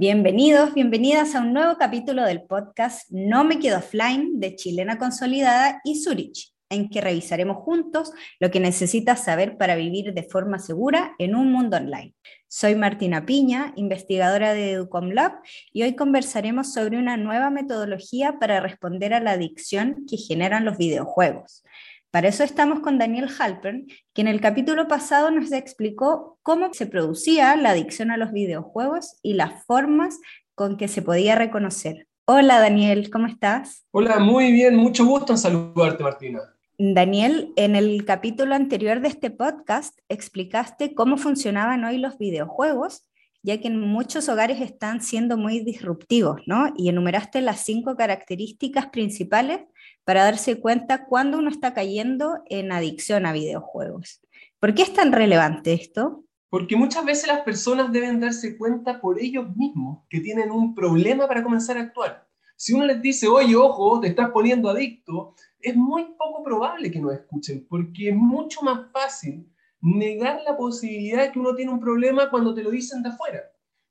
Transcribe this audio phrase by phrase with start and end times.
[0.00, 5.82] Bienvenidos, bienvenidas a un nuevo capítulo del podcast No me quedo offline de Chilena Consolidada
[5.84, 11.14] y Zurich, en que revisaremos juntos lo que necesitas saber para vivir de forma segura
[11.18, 12.14] en un mundo online.
[12.48, 15.34] Soy Martina Piña, investigadora de EducomLab,
[15.70, 20.78] y hoy conversaremos sobre una nueva metodología para responder a la adicción que generan los
[20.78, 21.62] videojuegos.
[22.10, 26.86] Para eso estamos con Daniel Halpern, que en el capítulo pasado nos explicó cómo se
[26.86, 30.18] producía la adicción a los videojuegos y las formas
[30.56, 32.08] con que se podía reconocer.
[32.24, 33.86] Hola Daniel, ¿cómo estás?
[33.92, 36.40] Hola, muy bien, mucho gusto en saludarte Martina.
[36.78, 43.06] Daniel, en el capítulo anterior de este podcast explicaste cómo funcionaban hoy los videojuegos,
[43.42, 46.72] ya que en muchos hogares están siendo muy disruptivos, ¿no?
[46.76, 49.60] Y enumeraste las cinco características principales
[50.04, 54.20] para darse cuenta cuando uno está cayendo en adicción a videojuegos.
[54.58, 56.24] ¿Por qué es tan relevante esto?
[56.50, 61.28] Porque muchas veces las personas deben darse cuenta por ellos mismos que tienen un problema
[61.28, 62.26] para comenzar a actuar.
[62.56, 67.00] Si uno les dice, oye, ojo, te estás poniendo adicto, es muy poco probable que
[67.00, 69.46] nos escuchen, porque es mucho más fácil
[69.80, 73.40] negar la posibilidad de que uno tiene un problema cuando te lo dicen de afuera.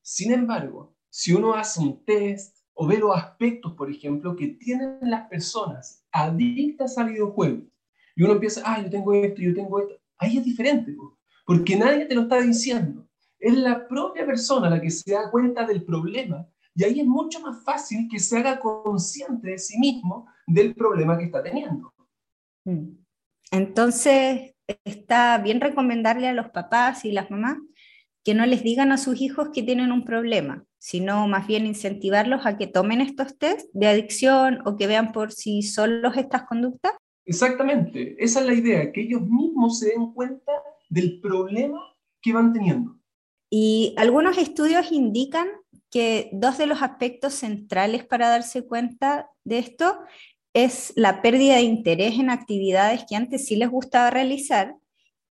[0.01, 4.99] Sin embargo, si uno hace un test, o ve los aspectos, por ejemplo, que tienen
[5.01, 7.63] las personas adictas al videojuego.
[8.15, 9.95] Y uno empieza, ah, yo tengo esto, yo tengo esto.
[10.17, 10.95] Ahí es diferente,
[11.45, 13.05] porque nadie te lo está diciendo.
[13.37, 17.41] Es la propia persona la que se da cuenta del problema y ahí es mucho
[17.41, 21.93] más fácil que se haga consciente de sí mismo del problema que está teniendo.
[22.63, 22.95] Mm.
[23.51, 24.53] Entonces,
[24.83, 27.57] está bien recomendarle a los papás y las mamás
[28.23, 32.45] que no les digan a sus hijos que tienen un problema, sino más bien incentivarlos
[32.45, 36.93] a que tomen estos test de adicción o que vean por sí solos estas conductas?
[37.25, 40.51] Exactamente, esa es la idea, que ellos mismos se den cuenta
[40.89, 41.79] del problema
[42.21, 42.97] que van teniendo.
[43.49, 45.47] Y algunos estudios indican
[45.89, 49.97] que dos de los aspectos centrales para darse cuenta de esto
[50.53, 54.75] es la pérdida de interés en actividades que antes sí les gustaba realizar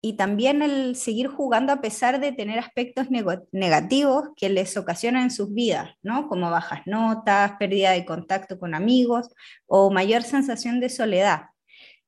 [0.03, 3.09] y también el seguir jugando a pesar de tener aspectos
[3.51, 6.29] negativos que les ocasionan en sus vidas, ¿no?
[6.29, 9.29] Como bajas notas, pérdida de contacto con amigos
[9.67, 11.47] o mayor sensación de soledad.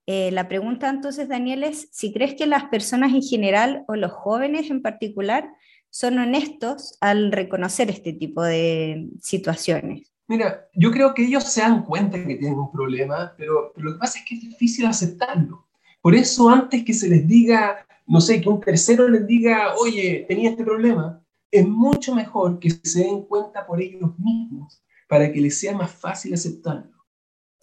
[0.07, 4.13] Eh, la pregunta entonces, Daniel, es si crees que las personas en general o los
[4.13, 5.51] jóvenes en particular
[5.91, 10.13] son honestos al reconocer este tipo de situaciones.
[10.29, 13.99] Mira, yo creo que ellos se dan cuenta que tienen un problema, pero, lo que
[13.99, 15.67] pasa es que es difícil aceptarlo.
[16.01, 20.25] Por eso antes que se les diga no sé, que un tercero les diga, oye,
[20.27, 25.41] tenía este problema, es mucho mejor que se den cuenta por ellos mismos para que
[25.41, 27.05] les sea más fácil aceptarlo.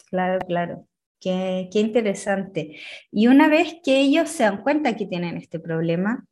[0.10, 0.88] Claro, claro.
[1.20, 2.78] Qué, qué interesante.
[3.12, 6.28] Y una vez que ellos se dan cuenta que tienen este problema,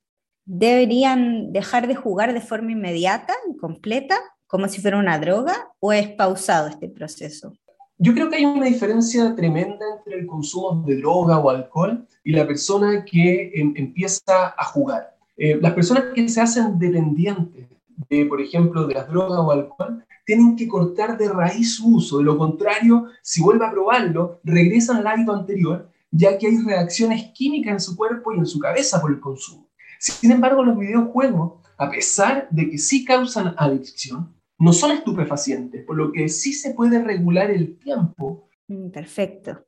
[0.45, 4.19] ¿deberían dejar de jugar de forma inmediata y completa,
[4.53, 7.53] como si fuera una droga, o es pausado este proceso?
[7.97, 12.33] Yo creo que hay una diferencia tremenda entre el consumo de droga o alcohol y
[12.33, 15.17] la persona que em, empieza a jugar.
[15.37, 17.65] Eh, las personas que se hacen dependientes
[18.07, 22.19] de, por ejemplo, de las drogas o alcohol, tienen que cortar de raíz su uso.
[22.19, 27.31] De lo contrario, si vuelve a probarlo, regresan al hábito anterior, ya que hay reacciones
[27.33, 29.67] químicas en su cuerpo y en su cabeza por el consumo.
[29.97, 34.31] Sin embargo, los videojuegos, a pesar de que sí causan adicción,
[34.63, 38.47] no son estupefacientes, por lo que sí se puede regular el tiempo.
[38.69, 39.65] Mm, perfecto.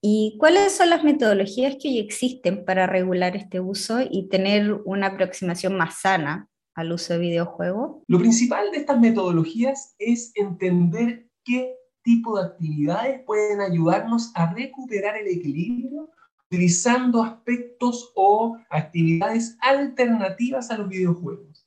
[0.00, 5.08] ¿Y cuáles son las metodologías que hoy existen para regular este uso y tener una
[5.08, 8.04] aproximación más sana al uso de videojuegos?
[8.06, 15.16] Lo principal de estas metodologías es entender qué tipo de actividades pueden ayudarnos a recuperar
[15.16, 16.10] el equilibrio
[16.48, 21.57] utilizando aspectos o actividades alternativas a los videojuegos.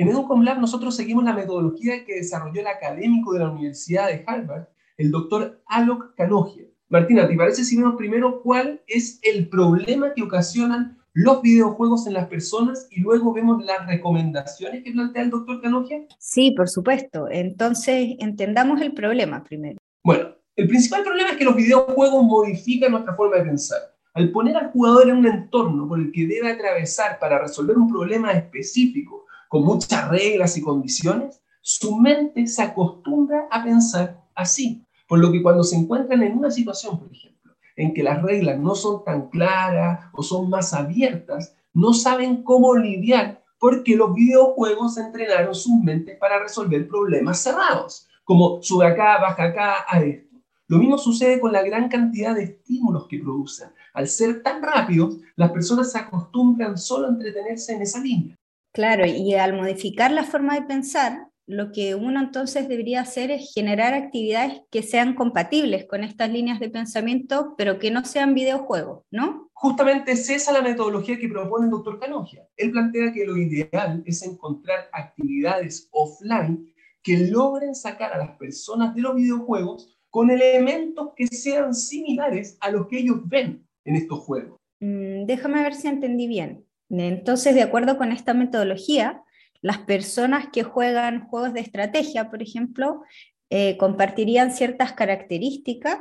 [0.00, 4.64] En EducomLab nosotros seguimos la metodología que desarrolló el académico de la Universidad de Harvard,
[4.96, 6.64] el doctor Alok Kanogia.
[6.88, 12.14] Martina, ¿te parece si vemos primero cuál es el problema que ocasionan los videojuegos en
[12.14, 16.06] las personas y luego vemos las recomendaciones que plantea el doctor Kanogia?
[16.18, 17.28] Sí, por supuesto.
[17.30, 19.80] Entonces, entendamos el problema primero.
[20.02, 23.80] Bueno, el principal problema es que los videojuegos modifican nuestra forma de pensar.
[24.14, 27.92] Al poner al jugador en un entorno por el que debe atravesar para resolver un
[27.92, 29.19] problema específico,
[29.50, 34.86] con muchas reglas y condiciones, su mente se acostumbra a pensar así.
[35.08, 38.60] Por lo que cuando se encuentran en una situación, por ejemplo, en que las reglas
[38.60, 44.96] no son tan claras o son más abiertas, no saben cómo lidiar porque los videojuegos
[44.98, 50.36] entrenaron sus mentes para resolver problemas cerrados, como sube acá, baja acá, a esto.
[50.68, 53.70] Lo mismo sucede con la gran cantidad de estímulos que producen.
[53.94, 58.36] Al ser tan rápidos, las personas se acostumbran solo a entretenerse en esa línea.
[58.72, 63.52] Claro, y al modificar la forma de pensar, lo que uno entonces debería hacer es
[63.52, 69.02] generar actividades que sean compatibles con estas líneas de pensamiento, pero que no sean videojuegos,
[69.10, 69.50] ¿no?
[69.52, 72.46] Justamente es esa la metodología que propone el doctor Canogia.
[72.56, 76.72] Él plantea que lo ideal es encontrar actividades offline
[77.02, 82.70] que logren sacar a las personas de los videojuegos con elementos que sean similares a
[82.70, 84.60] los que ellos ven en estos juegos.
[84.78, 86.64] Mm, déjame ver si entendí bien.
[86.90, 89.22] Entonces, de acuerdo con esta metodología,
[89.62, 93.02] las personas que juegan juegos de estrategia, por ejemplo,
[93.50, 95.98] eh, compartirían ciertas características,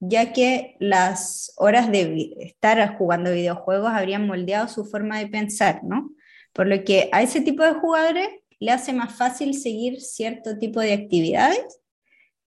[0.00, 6.10] ya que las horas de estar jugando videojuegos habrían moldeado su forma de pensar, ¿no?
[6.52, 8.28] Por lo que a ese tipo de jugadores
[8.58, 11.80] le hace más fácil seguir cierto tipo de actividades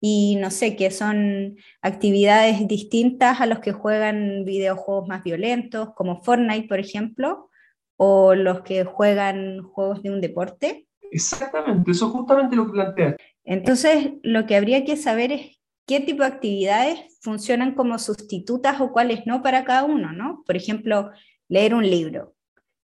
[0.02, 6.22] y no sé, que son actividades distintas a los que juegan videojuegos más violentos, como
[6.22, 7.50] Fortnite, por ejemplo,
[8.06, 10.90] o los que juegan juegos de un deporte.
[11.10, 13.16] Exactamente, eso es justamente lo que plantea.
[13.46, 18.92] Entonces, lo que habría que saber es qué tipo de actividades funcionan como sustitutas o
[18.92, 20.44] cuáles no para cada uno, ¿no?
[20.46, 21.12] Por ejemplo,
[21.48, 22.36] leer un libro.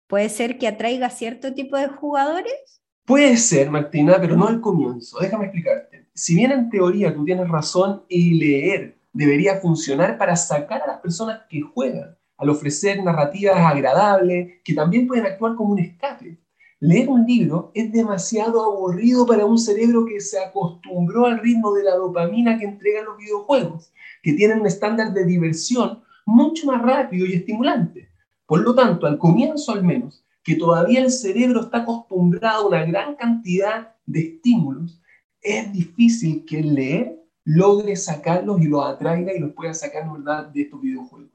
[0.06, 2.84] ¿Puede ser que atraiga cierto tipo de jugadores?
[3.04, 5.18] Puede ser, Martina, pero no al comienzo.
[5.20, 6.10] Déjame explicarte.
[6.14, 11.00] Si bien en teoría tú tienes razón y leer debería funcionar para sacar a las
[11.00, 16.38] personas que juegan al ofrecer narrativas agradables que también pueden actuar como un escape.
[16.80, 21.84] Leer un libro es demasiado aburrido para un cerebro que se acostumbró al ritmo de
[21.84, 23.92] la dopamina que entregan los videojuegos,
[24.22, 28.10] que tienen un estándar de diversión mucho más rápido y estimulante.
[28.46, 32.86] Por lo tanto, al comienzo al menos, que todavía el cerebro está acostumbrado a una
[32.86, 35.02] gran cantidad de estímulos,
[35.42, 40.48] es difícil que el leer logre sacarlos y los atraiga y los pueda sacar ¿verdad?
[40.48, 41.32] de estos videojuegos.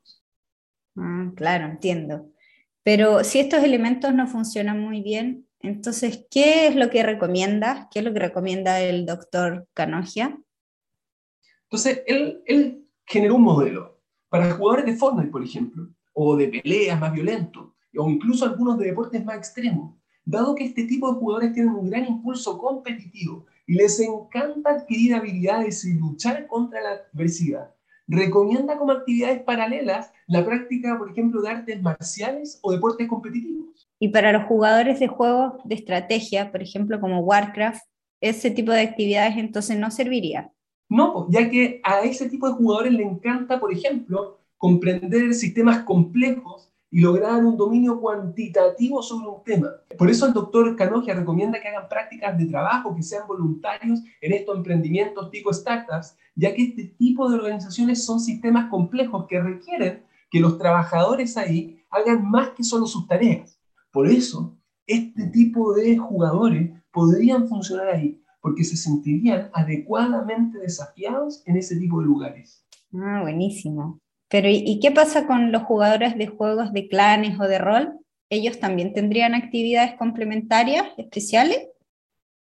[0.96, 2.30] Ah, claro, entiendo.
[2.82, 7.88] Pero si estos elementos no funcionan muy bien, entonces, ¿qué es lo que recomienda?
[7.90, 10.36] ¿Qué es lo que recomienda el doctor Canogia?
[11.64, 17.00] Entonces, él, él generó un modelo para jugadores de Fortnite, por ejemplo, o de peleas
[17.00, 19.94] más violentos, o incluso algunos de deportes más extremos.
[20.24, 25.14] Dado que este tipo de jugadores tienen un gran impulso competitivo y les encanta adquirir
[25.14, 27.74] habilidades y luchar contra la adversidad,
[28.08, 33.88] recomienda como actividades paralelas la práctica, por ejemplo, de artes marciales o deportes competitivos.
[33.98, 37.82] Y para los jugadores de juegos de estrategia, por ejemplo, como Warcraft,
[38.20, 40.52] ese tipo de actividades entonces no serviría.
[40.88, 46.71] No, ya que a ese tipo de jugadores le encanta, por ejemplo, comprender sistemas complejos
[46.92, 49.70] y lograr un dominio cuantitativo sobre un tema.
[49.96, 54.32] Por eso el doctor Canogia recomienda que hagan prácticas de trabajo, que sean voluntarios en
[54.32, 60.04] estos emprendimientos tipo startups, ya que este tipo de organizaciones son sistemas complejos que requieren
[60.30, 63.58] que los trabajadores ahí hagan más que solo sus tareas.
[63.90, 71.56] Por eso, este tipo de jugadores podrían funcionar ahí, porque se sentirían adecuadamente desafiados en
[71.56, 72.66] ese tipo de lugares.
[72.92, 73.98] Ah, buenísimo.
[74.32, 77.98] Pero ¿y qué pasa con los jugadores de juegos de clanes o de rol?
[78.30, 81.68] ¿Ellos también tendrían actividades complementarias especiales?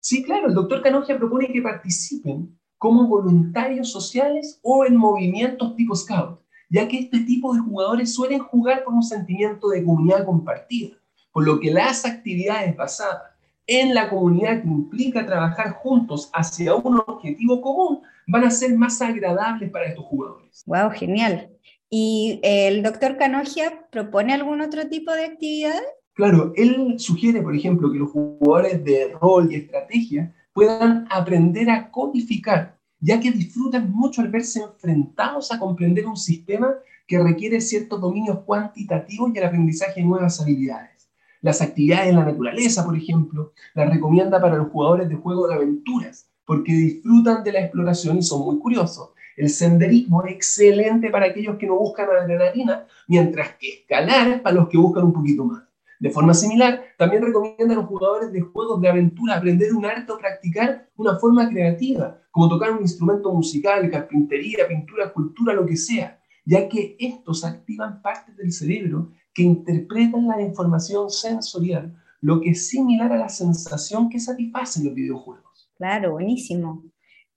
[0.01, 5.95] Sí, claro, el doctor Canogia propone que participen como voluntarios sociales o en movimientos tipo
[5.95, 10.97] scout, ya que este tipo de jugadores suelen jugar con un sentimiento de comunidad compartida,
[11.31, 13.31] por lo que las actividades basadas
[13.65, 19.01] en la comunidad que implica trabajar juntos hacia un objetivo común van a ser más
[19.01, 20.63] agradables para estos jugadores.
[20.65, 21.49] Wow, genial.
[21.89, 25.79] ¿Y el doctor Canogia propone algún otro tipo de actividad?
[26.13, 31.91] Claro, él sugiere, por ejemplo, que los jugadores de rol y estrategia puedan aprender a
[31.91, 36.73] codificar, ya que disfrutan mucho al verse enfrentados a comprender un sistema
[37.07, 41.09] que requiere ciertos dominios cuantitativos y el aprendizaje de nuevas habilidades.
[41.41, 45.55] Las actividades en la naturaleza, por ejemplo, las recomienda para los jugadores de juegos de
[45.55, 49.11] aventuras, porque disfrutan de la exploración y son muy curiosos.
[49.37, 54.55] El senderismo es excelente para aquellos que no buscan adrenalina, mientras que escalar es para
[54.55, 55.63] los que buscan un poquito más.
[55.99, 60.11] De forma similar, también recomienda a los jugadores de juegos de aventura aprender un arte
[60.11, 65.77] o practicar una forma creativa, como tocar un instrumento musical, carpintería, pintura, escultura, lo que
[65.77, 72.51] sea, ya que estos activan partes del cerebro que interpretan la información sensorial, lo que
[72.51, 75.71] es similar a la sensación que satisfacen los videojuegos.
[75.77, 76.83] Claro, buenísimo.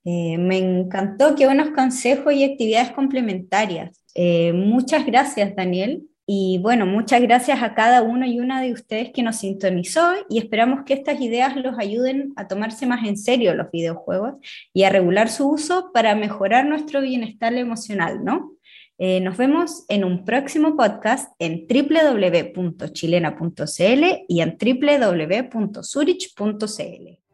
[0.03, 4.03] Eh, me encantó, qué buenos consejos y actividades complementarias.
[4.15, 6.03] Eh, muchas gracias, Daniel.
[6.25, 10.37] Y bueno, muchas gracias a cada uno y una de ustedes que nos sintonizó y
[10.37, 14.35] esperamos que estas ideas los ayuden a tomarse más en serio los videojuegos
[14.73, 18.53] y a regular su uso para mejorar nuestro bienestar emocional, ¿no?
[18.97, 24.57] Eh, nos vemos en un próximo podcast en www.chilena.cl y en
[25.51, 27.30] www.zurich.cl.